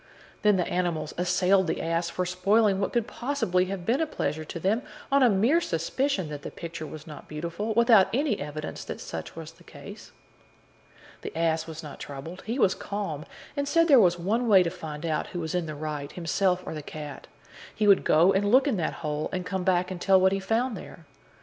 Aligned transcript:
Then 0.41 0.55
the 0.55 0.65
animals 0.65 1.13
assailed 1.15 1.67
the 1.67 1.79
ass 1.79 2.09
for 2.09 2.25
spoiling 2.25 2.79
what 2.79 2.91
could 2.91 3.05
possibly 3.05 3.65
have 3.65 3.85
been 3.85 4.01
a 4.01 4.07
pleasure 4.07 4.43
to 4.43 4.59
them, 4.59 4.81
on 5.11 5.21
a 5.21 5.29
mere 5.29 5.61
suspicion 5.61 6.29
that 6.29 6.41
the 6.41 6.49
picture 6.49 6.87
was 6.87 7.05
not 7.05 7.27
beautiful, 7.27 7.75
without 7.75 8.07
any 8.11 8.39
evidence 8.39 8.83
that 8.83 8.99
such 8.99 9.35
was 9.35 9.51
the 9.51 9.63
case. 9.63 10.11
The 11.21 11.37
ass 11.37 11.67
was 11.67 11.83
not 11.83 11.99
troubled; 11.99 12.41
he 12.47 12.57
was 12.57 12.73
calm, 12.73 13.25
and 13.55 13.67
said 13.67 13.87
there 13.87 13.99
was 13.99 14.17
one 14.17 14.47
way 14.47 14.63
to 14.63 14.71
find 14.71 15.05
out 15.05 15.27
who 15.27 15.39
was 15.39 15.53
in 15.53 15.67
the 15.67 15.75
right, 15.75 16.11
himself 16.11 16.63
or 16.65 16.73
the 16.73 16.81
cat: 16.81 17.27
he 17.75 17.87
would 17.87 18.03
go 18.03 18.33
and 18.33 18.49
look 18.51 18.67
in 18.67 18.77
that 18.77 18.93
hole, 19.05 19.29
and 19.31 19.45
come 19.45 19.63
back 19.63 19.91
and 19.91 20.01
tell 20.01 20.19
what 20.19 20.31
he 20.31 20.39
found 20.39 20.75
there. 20.75 21.05